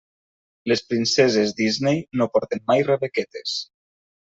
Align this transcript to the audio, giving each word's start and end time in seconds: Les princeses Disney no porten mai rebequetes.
Les 0.71 0.81
princeses 0.93 1.53
Disney 1.59 2.01
no 2.21 2.29
porten 2.39 2.65
mai 2.73 2.85
rebequetes. 2.91 3.57